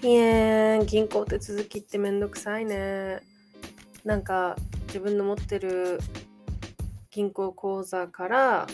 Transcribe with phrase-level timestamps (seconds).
[0.00, 3.20] ピエーン銀行手続きってめんどくさいね。
[4.02, 4.56] なんか
[4.86, 6.00] 自分の持ってる
[7.10, 8.66] 銀行口座から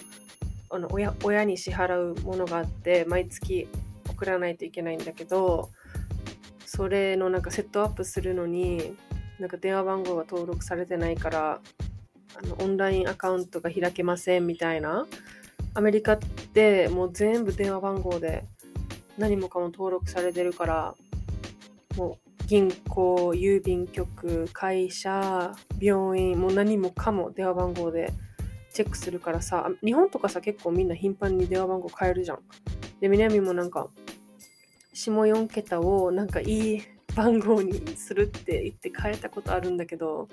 [0.70, 3.66] あの親親に支払うものがあって毎月
[4.08, 5.70] 送らないといけないんだけど
[6.64, 8.94] それのなんかセットアップするのに
[9.40, 11.60] なんか電話番号が登録されてないから
[12.36, 15.08] あのオンラインアカウントが開けませんみたいな
[15.74, 18.44] アメリカってもう全部電話番号で
[19.18, 20.94] 何もかも登録されてるから
[21.96, 28.12] もう銀行、郵便局、会社、病院、もう何もかも電話番号で
[28.72, 32.38] チェックするからさ、日本とかさ、結構みんな頻繁に電話番号変えるじゃん。
[33.00, 33.88] で、南もなんか、
[34.92, 36.82] 下4桁をなんかいい
[37.16, 40.28] 番号にするって言って変えたことあるんだけど、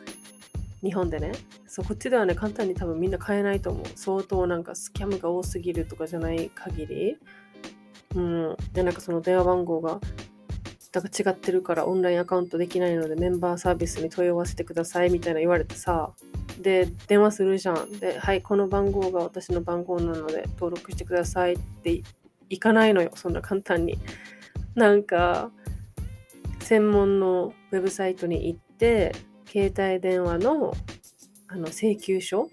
[0.84, 1.32] 日本でね。
[1.66, 3.86] そう、こっちではね、簡単に多分みんな変えないと思う。
[3.96, 7.18] 相当なんかスキャムが多すぎるとかじゃない限り。
[8.16, 8.58] うん。
[8.74, 10.02] で、なんかその電話番号が
[10.94, 16.12] だから違ってるからオンラインアカウントできないのでメンバーサービスに問い合わせてくださいみたいな言われてさ
[16.62, 17.92] で電話するじゃん。
[18.00, 22.04] ではいこの番号が私の番号なので登録してくださいって
[22.50, 23.98] いかないのよそんな簡単に。
[24.76, 25.52] なんか
[26.60, 29.14] 専門のウェブサイトに行って
[29.48, 30.74] 携帯電話の
[31.48, 32.50] あの請求書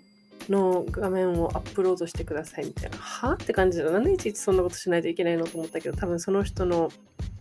[0.48, 2.96] の画面をアップロードしてくださいみたいな。
[2.96, 3.34] は？
[3.34, 5.46] って感じでなんでいちいちそんなことしないといけないの？
[5.46, 6.90] と思ったけど多分その人の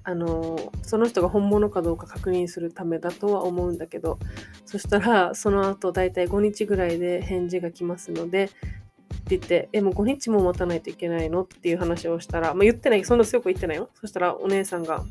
[0.03, 4.17] あのその人が本物かどうか確認するためだとは思うんだけど
[4.65, 11.43] そしたらその後だいたい5日ぐらいで返事が来ますのでって言ってえもう5日も待たないといけないの？
[11.43, 13.89] っていう話をしたら、まあ、言ってないそんな強く言ってないよ。
[13.99, 15.03] そしたらお姉さんが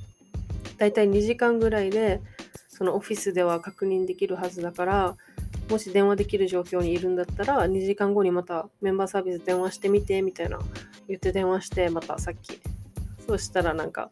[0.78, 2.20] だいたい2時間ぐらいで
[2.68, 5.16] そのオフィスでは確認できるはずだから
[5.68, 10.58] もし電話できる状況にいるんだったら2時間後にまたメンバーサービス電話してみてみたいな
[11.06, 12.60] 言って電話してまたさっき。
[13.26, 14.10] そしたらなんか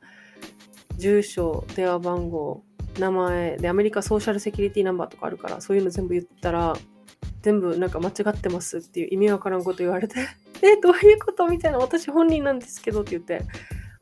[0.97, 2.63] 住所、電話番号、
[2.99, 6.77] 名前でアメリカソーシャルセキュリティナンバーとかあるからそういうの全部言ったら
[7.43, 10.17] 全部なんか間違ってますっていう意味わからんこと言われて
[10.63, 13.43] えどういうことみたいな私本人なんですけどって言って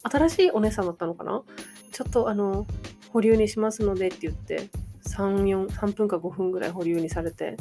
[0.03, 1.43] 新しいお姉さんだったのかな？
[1.91, 2.67] ちょっとあの
[3.11, 4.69] 保留にしますのでって言って
[5.09, 7.57] 3、4、3分か5分ぐらい保留にされて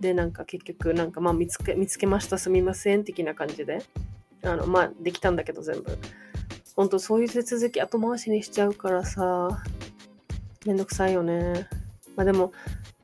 [0.00, 3.80] でなんか結局なんかまあ見つけ見つけましたすみません的な感じで
[4.42, 5.98] あのまあできたんだけど全部。
[6.76, 9.62] ほんとそういう手続き後回しにしちゃうからさ、
[10.66, 11.68] めんどくさいよね。
[12.16, 12.52] まあでも、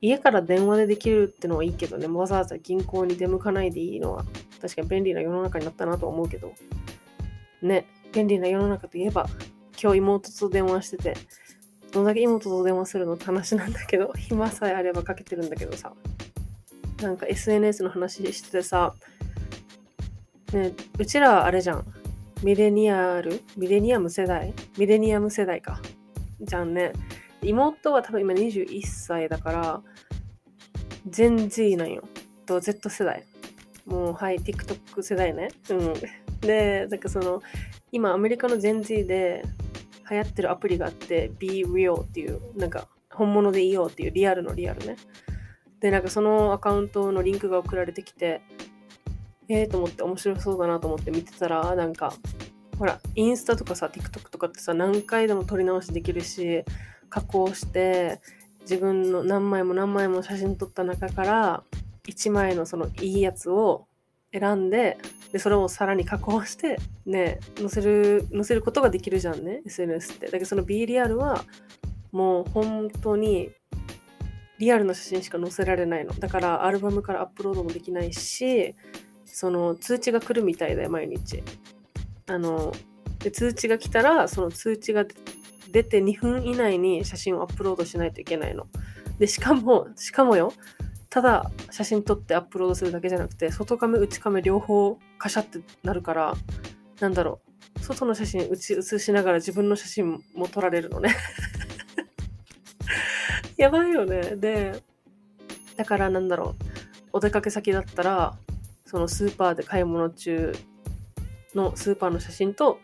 [0.00, 4.24] 家から電話でできるってのはいいけどね、わざわざ銀行に出向かないでいいのは、
[4.60, 6.52] 確かに便利な世の中になったなと思うけど、
[7.62, 9.28] ね、便利な世の中といえば、
[9.80, 11.16] 今日妹と電話してて、
[11.92, 15.92] どんだけ妹と電話するのって話なんだけど、 暇さえあればかけてるんだけどさ、
[17.02, 18.94] なんか SNS の話しててさ、
[20.52, 21.99] ね、うちらあれじゃん。
[22.42, 23.42] ミレニアル？
[23.58, 24.54] ミレニアム世代？
[24.78, 25.78] ミレニアム世代か。
[26.40, 26.92] じゃんね。
[27.42, 29.82] 妹は多分今21歳だから、
[31.06, 32.02] 全 Z なんよ。
[32.46, 33.24] と Z 世代。
[33.84, 35.48] もう、はい、TikTok 世代ね。
[35.68, 35.94] うん。
[36.40, 37.42] で、なんかその、
[37.92, 39.42] 今アメリカの Gen Z で
[40.10, 44.96] 流行ってるアプリがあって、Be Real っていう、なんか本物でいいよっていうリアルのリアルね。
[45.80, 48.40] で、なんかそのアカウントのリンクが送られてきて、
[49.50, 52.14] ええー、と思って面白そうだなと思って見てたら、なんか、
[52.78, 56.64] ほら、インスタとかさ、TikTok とかってさ、何回でも撮り直しできるし、
[57.08, 58.20] 加工して、
[58.60, 61.64] 自分の何枚も何枚も写真撮った中から、
[62.08, 63.88] 1枚のそのいいやつを
[64.32, 64.98] 選んで、
[65.32, 70.26] で、それをさらに加工して、ね、載せる、載せることができるじゃんね、SNS って。
[70.26, 71.44] だけどその B リアルは、
[72.12, 73.50] もう本当に
[74.60, 76.12] リアルな写真しか載せられないの。
[76.14, 78.76] だからアルバムからアップロードもできないし、
[79.32, 81.42] その通知が来るみたいで毎日。
[82.26, 82.72] あの
[83.18, 85.04] で通知が来たらその通知が
[85.70, 88.66] 出て2分以内に写真をアップロードしないといけないの。
[89.18, 90.52] でしかもしかもよ
[91.10, 96.34] ただ写真撮ってアップロードするだけじゃなくて外カメ内カメ両方カシャってなるから
[97.00, 97.80] なんだろう。
[97.80, 101.14] 外の写真写しながら自分の写真も撮られるのね。
[103.56, 104.36] やばいよね。
[104.36, 104.82] で
[105.76, 106.64] だからなんだろう。
[107.12, 108.36] お出かけ先だったら
[108.90, 110.52] そのスーパーで買い物中
[111.54, 112.80] のスーパーの写真と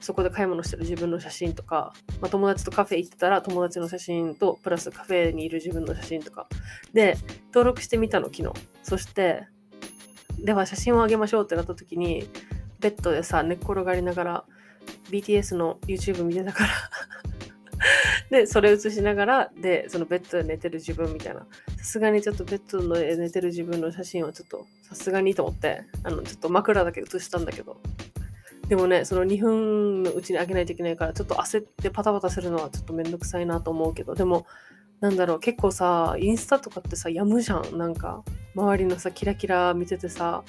[0.00, 6.48] そこで買い物してる自分の写真とか、まあ、友達とカフェ行ってたら友達の写真とプラスカフェにいる自分の写真とか。
[6.92, 7.16] で
[7.52, 8.50] 登録してみたの昨日。
[8.82, 9.46] そして
[10.40, 12.28] では写真をあげましょうってなった時に
[12.80, 14.44] ベッドでさ寝っ転がりながら
[15.08, 16.70] BTS の YouTube 見てたから
[18.30, 21.46] でそれ写しながらでそのベッドで寝てる自分みたいな。
[21.76, 27.76] さすがにちょっとベッドで寝てる自分の写真はちょっとさすがにと思ってあのちょっと枕だけ写したんだけど。
[28.68, 34.46] でもね、その2分のうちにあげないといけないから、ちょっと焦ってパタパタするのはちょっとめんどくさいなと思うけど、でも、
[35.00, 37.76] なんだろう、結構さ、インスタとかってさ、やむじゃん。
[37.76, 40.44] なんか、周りのさ、キラキラ見ててさ、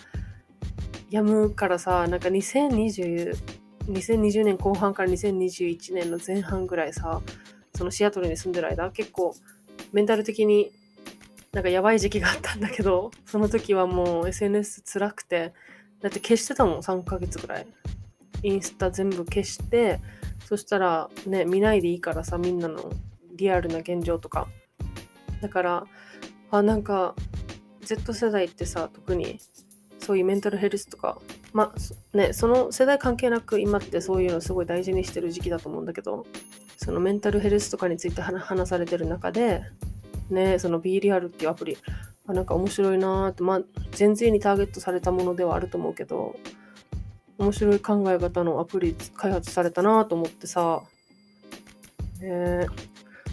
[1.10, 3.36] やむからさ、なんか2020、
[3.88, 7.22] 2020年後半から2021年の前半ぐらいさ、
[7.76, 9.36] そのシアトルに住んでる間、結構
[9.92, 10.72] メンタル的に
[11.52, 15.54] なんかやばい時期があったんだけど、その時はもう SNS 辛くて、
[16.02, 17.68] だって消してたもん、3ヶ月ぐらい。
[18.46, 20.00] インスタ全部消して
[20.46, 22.92] そしたらね見ないでいいからさみんなの
[23.36, 24.48] リアルな現状とか
[25.42, 25.86] だから
[26.52, 27.16] あなんか
[27.82, 29.40] Z 世代ってさ特に
[30.00, 31.18] そういうメンタルヘルスとか
[31.56, 36.26] まあねその世代関係なく今ってそういうのすごい大事にしてる時期だと思うんだけど
[36.76, 39.64] そのメンタルヘルスとかについて話されてる中で
[40.30, 41.78] ねその B リアルっていうアプリ
[42.28, 43.62] あなんか面白いなーってまあ
[43.92, 46.36] 全然にターゲットされたものではあると思うけど
[47.38, 50.84] 面白い考え方のアプリ開発されたなと思ってさ、
[52.22, 52.66] え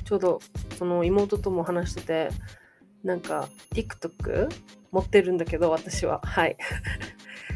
[0.04, 0.40] ちょうど
[0.76, 2.28] その妹とも話してて
[3.04, 4.48] なんか TikTok
[4.92, 6.20] 持ってるんだけど私は。
[6.24, 6.56] はい。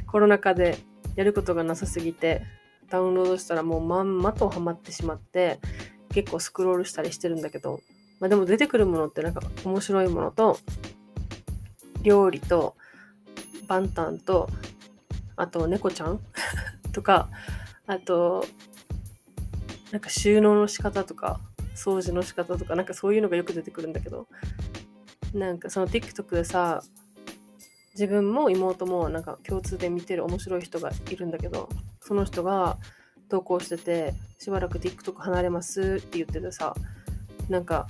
[0.06, 0.78] コロナ禍で
[1.16, 2.42] やることがなさすぎて
[2.88, 5.58] ダウンロードしたらもうまんまとハマってしまって
[6.10, 7.80] 結構スクロールしたりしてるんだけど、
[8.20, 10.58] まあ、でも出てくるものってなんか面白いものと
[12.02, 12.76] 料理と
[13.66, 14.48] バンタンと
[15.36, 16.20] あと猫ちゃん？
[16.92, 17.28] とか、
[17.86, 18.46] あと、
[19.92, 21.40] なんか収納の仕方とか、
[21.74, 24.26] 掃除の仕方とか、なんかそういうのがよく出てくるんだけど、
[25.34, 26.82] なんかその TikTok でさ、
[27.96, 31.68] 自分も妹もなんか共通で見てる面白い人がいるんだけど、
[32.00, 32.76] その人が
[33.28, 36.74] 投稿してて、しばらく TikTok 離れますって言っててさ、
[37.48, 37.88] なんか、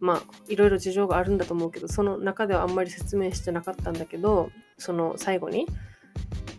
[0.00, 5.66] まあ、いろいろ事情があるんだと思うけど、その中ではあんまり説明してなかったんだけど、その最後に、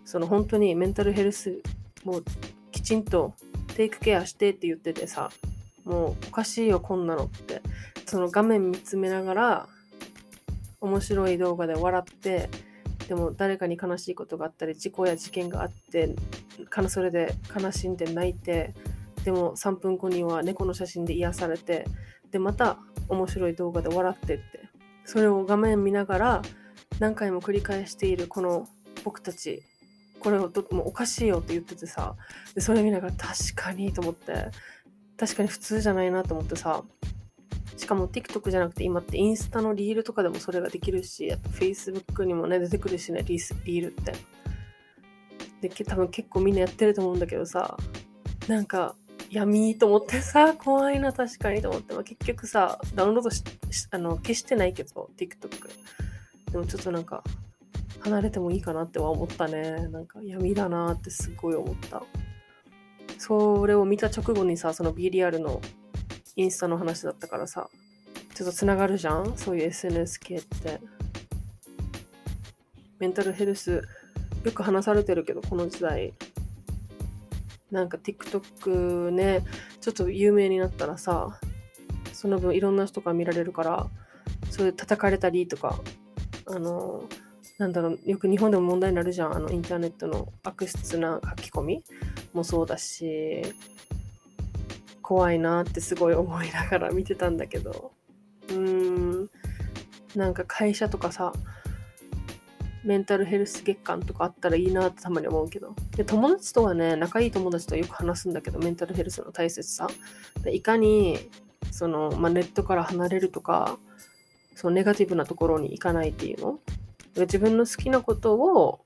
[0.05, 1.61] その本当にメンタルヘルス
[2.05, 2.23] もう
[2.71, 3.33] きちんと
[3.75, 5.29] テイクケアしてって言っててさ
[5.83, 7.61] もうおかしいよこんなのって
[8.05, 9.67] その画面見つめながら
[10.79, 12.49] 面白い動画で笑って
[13.07, 16.15] でも誰かに悲しいことがあったり事故や事件があって
[16.89, 18.73] それで悲しんで泣いて
[19.23, 21.85] でも3分後には猫の写真で癒されて
[22.31, 24.43] でまた面白い動画で笑ってって
[25.05, 26.41] それを画面見ながら
[26.99, 28.67] 何回も繰り返しているこの
[29.03, 29.63] 僕たち
[30.19, 32.15] これをともうおかしいよって言っててさ
[32.55, 34.47] でそれ見ながら確かにと思って
[35.17, 36.83] 確かに普通じゃないなと思ってさ
[37.77, 44.13] しかも TikTok じゃなくて今ってインスタのリールとかでもそれができるしあと Facebook にもね出てくるしねリースリールって
[45.61, 47.77] で多分結構みんなやってると思うんだけどさ
[48.47, 48.95] なんか
[49.29, 53.43] 闇と思ってさ 怖いな確かにと思って、まあ、結局さダウンロードし
[53.91, 55.69] あの消してないけど TikTok
[56.51, 57.23] でもちょっとなんか
[57.99, 59.87] 離れてもいいかなっては思ったね。
[59.87, 62.03] なんか闇だなってすごい思った。
[63.17, 65.61] それを見た直後にさ、その B リアルの
[66.37, 67.69] インスタの話だったからさ、
[68.35, 69.35] ちょっとつながるじゃん？
[69.35, 70.79] そういう SNS 系って。
[72.99, 73.83] メンタルヘルス、
[74.43, 76.13] よく話されてるけど、この時代。
[77.71, 79.43] なんか TikTok ね、
[79.81, 81.39] ちょっと有名になったらさ、
[82.13, 83.87] その分いろんな人が見られるから、
[84.51, 85.81] そういう叩かれたりとか、
[86.45, 87.03] あの、
[87.57, 89.35] なんだろう、よく日本でも問題になるじゃん。
[89.35, 91.83] あの、インターネットの悪質な書き込み
[92.33, 93.41] もそうだし、
[95.07, 97.93] 怖いなってすごい思いながら見てたんだけど、
[98.49, 99.29] うーん、
[100.17, 101.31] なんか会社とかさ、
[102.83, 105.73] メンタルヘルス月間とかあったらいいなってたまに思うけど。
[105.95, 109.87] で、友達とはね、仲いい友達とよく話すんだけど、メンタルヘルスの大切さ。
[110.43, 111.17] でいかに、
[111.71, 113.79] その、まあ、ネットから離れるとか、
[114.55, 116.59] そのネガティブなところに行かないっていうの？
[117.15, 118.81] 自分の好きなことを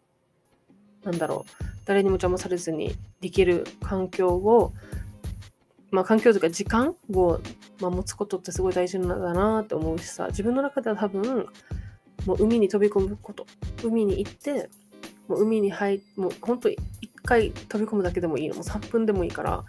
[1.04, 4.72] なんだろう誰にも邪魔されずにできる環境を
[5.92, 7.40] まあ環境というか時間を、
[7.80, 11.48] 持つことってすごい大事なんだなって思うしさ自分の中では多分
[12.26, 13.46] もう海に飛び込むこと
[13.84, 14.70] 海に行って
[15.28, 16.78] もう海に入もう本当一
[17.24, 18.56] 回飛び込むだけでもいいの。
[18.56, 19.64] もう3分でもいいから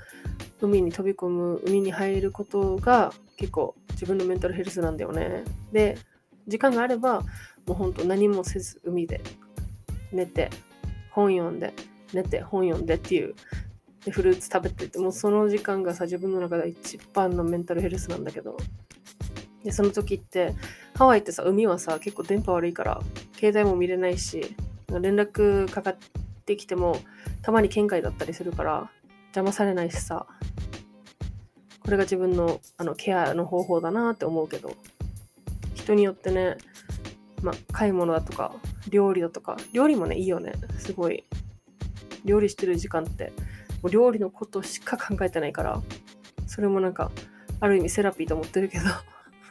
[0.60, 5.44] 海に飛び込む海に入ることが結構自分のメンタルヘルスなんだよね。
[5.72, 5.98] で
[6.46, 7.26] 時間があればも
[7.70, 9.22] う本当何もせず海で
[10.12, 10.50] 寝て
[11.10, 11.72] 本読んで
[12.12, 13.34] 寝て本読んでっていう
[14.04, 18.56] でフルーツ食べててもうその時間がさ自分の中で一番のメンタルヘルスなんだけど。
[19.64, 20.54] でその時って
[20.96, 23.00] ハワイってさ海はさ結構電波悪いから
[23.38, 24.56] 携帯も見れないし
[24.88, 25.96] 連絡かかっ
[26.44, 26.96] てきても
[27.42, 28.90] たまに県外だったりするから
[29.26, 30.26] 邪魔されないしさ。
[31.78, 34.74] これが自分のあのケアの方法だなって思うけど。
[35.74, 36.58] 人によってね、
[37.42, 38.54] ま、買い物だとか
[38.88, 40.52] 料理だとか料理もねいいよね。
[40.78, 41.24] すごい。
[42.24, 43.32] 料理してる時間って
[43.84, 45.80] う料理のことしか考えてないから
[46.46, 47.10] それもなんか
[47.60, 48.84] ある意味セラピーと思ってるけど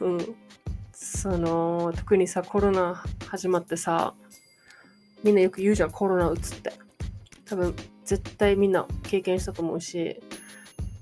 [0.06, 0.36] うん。
[0.92, 4.14] その特にさコロナ始まってさ
[5.24, 6.72] みんなよく言うじゃんコロナうつって。
[7.44, 7.74] 多分
[8.04, 10.20] 絶対みんな経験したと思うし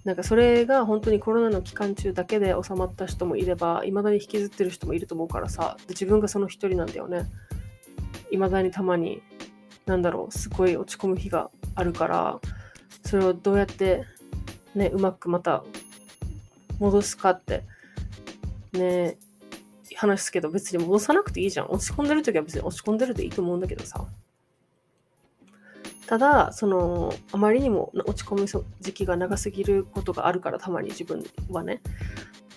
[0.04, 7.26] なんかそれが本当にコロナの期間中だけで収まった人もいればいまだに引きずってる人もいると思うからさ自分がその一人なんだよね。
[8.30, 9.22] いまだにたまに
[9.86, 12.40] なんだろうすごい落ち込む日があるから
[13.04, 14.04] それをどうやって
[14.74, 15.64] ねうまくまた
[16.78, 17.64] 戻すかって
[18.72, 19.16] ね
[19.96, 21.70] 話すけど別に戻さなくていいじゃん。
[21.70, 24.06] 落ち込んでる時は別に落ち込んでるでいいと思うんだけどさ。
[26.06, 31.82] ただそのあまりにも落ち込む時期が長すぎることがあるからたまに自分はね。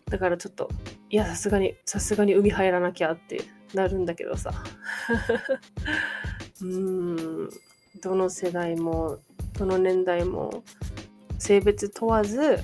[0.09, 0.69] だからちょっと
[1.09, 4.53] いやさすがにさすがに海入らなきゃってなるんだけどさ。
[6.61, 7.49] うーん。
[8.01, 9.19] どの世代も
[9.57, 10.63] どの年代も
[11.39, 12.59] 性別問わず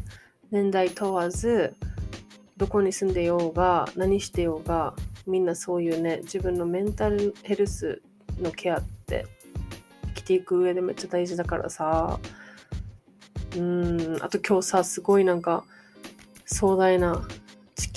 [0.51, 1.75] 年代問わず
[2.57, 4.93] どこに住んでようが何してようが
[5.25, 8.01] みんなそういうね自分のメンタルヘルス
[8.41, 9.25] のケアって
[10.07, 12.19] 生きていく上でめっちゃ大事だからさ。
[13.57, 15.63] うんあと今日さすごいなんか
[16.45, 17.27] 壮大な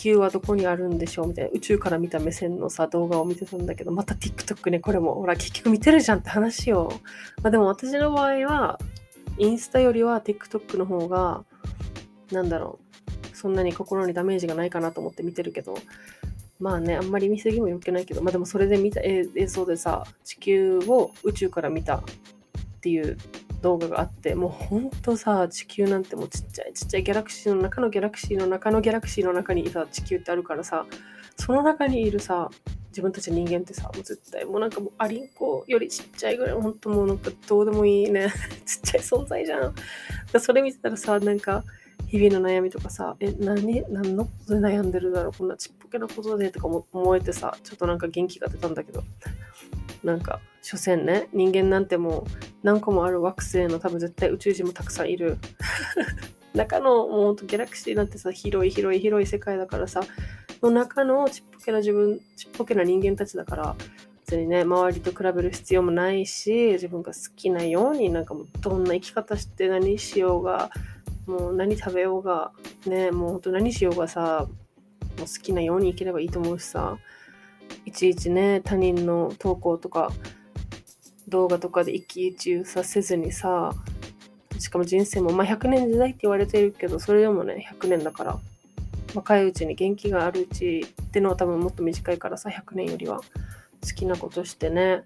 [0.03, 6.93] 球はどこにあるんでしょうみたいな宇宙から見た目線のさ動画を見てたんだけどまた TikTok ねこれもほら結局見てるじゃんって話よ。
[7.43, 8.79] まあでも私の場合は
[9.39, 11.45] インスタよりは TikTok の方が
[12.33, 12.79] なんだろ
[13.33, 15.75] うそんなに心にダメージがないかなと思って見てるけど
[16.59, 22.03] まあね、あんまり見すぎもよけないけど、まあでもそれで見た映像でさ、地球を宇宙から見たっ
[22.81, 23.19] ていう
[23.63, 30.85] 動画があって、もうほんとさ、地球なんてもうちっちゃいちっちゃいギャラクシーの中のギャラクシーの中のギャラクシーの中にいた地球ってあるからさ、
[31.37, 32.51] その中にいるさ、
[32.89, 38.33] 自分たち人間ってさ、もう絶対もうなんかもうアリンコよりちっちゃいぐらい、ほんともうなんかどうでもいいね、
[38.67, 39.75] ちっちゃい存在じゃん。
[40.39, 41.65] それ見てたらさ、なんか、
[42.09, 49.03] 日々の悩みとかさ、え、何、何のことで悩んでるだろうこんなちっぽけなことでとかも思えてさ、ちょっとなんか元気が出たんだけど、
[50.05, 55.39] なんか、所詮ね、人間なんてもう何個もある惑星の多分絶対宇宙人もたくさんいる。
[56.55, 60.03] 中のもうほんとギャラクシーなんてさ、広い広い広い世界だからさ、
[60.63, 63.77] の中のちっぽけな自分、ちっぽけな人間たちだから、
[64.27, 70.71] 別にね、周りと比べる必要もないし、自分が好きなようになんかもうどんな生き方して何しようが、
[71.27, 72.53] もう何食べようが、
[72.87, 74.47] ね、もうほんと何しようがさ、
[75.19, 76.99] もう好きなように生きればいいと思うしさ、
[77.85, 80.13] いちいちね、他人の投稿とか、
[81.33, 83.73] 動画とかで一喜一憂させずにさ、
[84.59, 88.39] しかも人生も、まあ100年時代って言われてるけど、それでもね、100年だから、
[89.15, 93.25] 若いうちに元気があるうちってのは多分もっと短いからさ、100年よりは好
[93.95, 95.03] きなことしてね、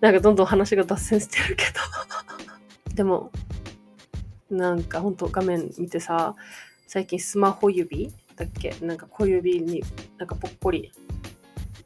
[0.00, 1.80] なんかどんどん話が脱線してるけど。
[2.94, 3.30] でも、
[4.50, 6.34] なんかほんと画面見てさ、
[6.86, 8.74] 最近スマホ指だっけ？
[8.80, 9.82] なんか小指に
[10.18, 10.92] なんかぽっこり、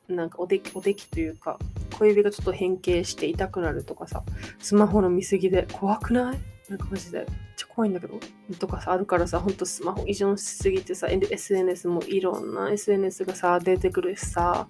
[0.08, 1.58] なんかおで、おできというか、
[1.92, 4.22] 小指がちょっと変形して痛くなるとかさ、
[4.58, 6.38] スマホの見過ぎで怖くない？
[6.68, 7.18] なんかマジで。
[7.18, 8.18] めっちゃ怖いんだけど。
[8.58, 14.68] とかさ、あるからさ、ほんとスマホ依存しすぎてさ、SNS もいろんな SNS がさ、出てくるしさ。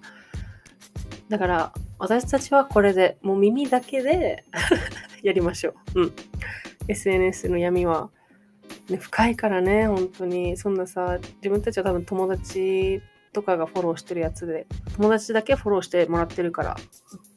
[1.29, 4.43] だから、私たちはこれで、もう耳だけで
[5.23, 6.01] やりましょう。
[6.01, 6.13] うん。
[6.87, 8.09] SNS の闇は、
[8.89, 10.57] ね、深いからね、本当に。
[10.57, 13.01] そんなさ、自分たちは多分友達
[13.33, 16.77] とかがフォローしてるやつで、友達だけフォローしてもらってるから、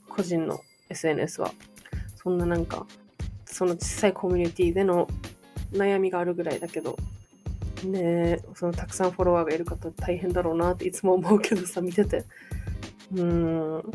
[0.09, 0.61] 個人の
[0.91, 1.53] SNS は。
[2.17, 2.87] そんななんか、
[3.45, 5.09] その小さいコミュニティでの
[5.73, 6.97] 悩みがあるぐらいだけど、
[7.85, 12.25] ねそのたくさんフォロワーがいる方大変だろうなっていつも思うけどさ、見てて。
[13.13, 13.23] うー
[13.79, 13.93] ん。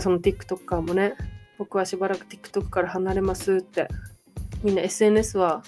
[0.00, 1.14] その TikToker もね、
[1.58, 3.88] 僕はしばらく TikTok から離れますって。
[4.62, 5.62] みんな SNS は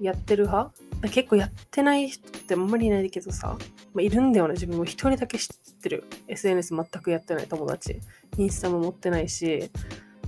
[0.00, 0.74] やってる派？
[1.08, 3.56] 結構やってない人ってあんまりいないけどさ、
[3.92, 4.54] まあ、いるんだよね。
[4.54, 5.48] 自分も一人だけ知っ
[5.80, 6.04] てる。
[6.28, 8.00] SNS 全くやってない友達。
[8.38, 9.70] インスタも持ってないし、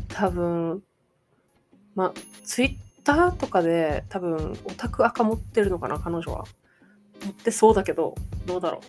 [0.08, 0.82] 多分、
[1.94, 2.14] まあ、
[2.44, 6.44] Twitter とかで多分オタク赤持ってるのかな、彼女は。
[7.24, 8.14] 持ってそうだけど、
[8.46, 8.80] どうだろ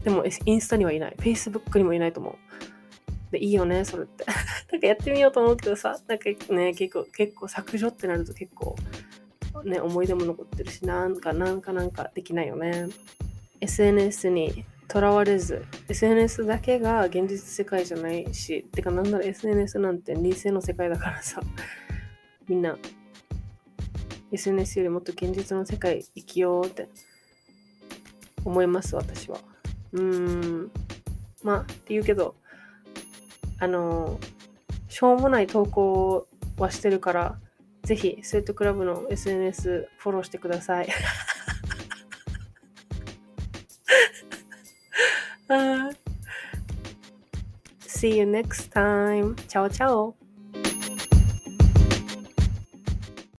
[0.00, 0.04] う。
[0.04, 1.16] でも、インスタにはいない。
[1.18, 3.32] Facebook にもいないと思う。
[3.32, 4.24] で、いいよね、それって。
[4.72, 8.76] なんかやってみようと思うけどさ、なんかね、結構、結構削除ってなると結構、
[9.64, 12.88] ね、思い出も残ってるし、なんか、なんか、なんかできないよね。
[13.60, 21.40] SNS にとらわれず、SNS だけが現実世界じゃないし、てか、なんなら SNS なんて理性の世界だからさ、
[22.48, 22.76] みんな、
[24.32, 26.88] SNS よりもっと現実の世界生きようって
[28.44, 29.38] 思います、私は。
[29.92, 30.70] うーん。
[31.42, 32.34] まあ、って言うけど、
[33.58, 34.18] あの、
[34.88, 36.26] しょうもない投稿
[36.58, 37.38] はしてるから、
[37.82, 40.88] ぜひ、スウェットクラブの SNS フォローしてください。
[47.80, 49.34] See you next time.
[49.46, 50.14] チャオチャオ。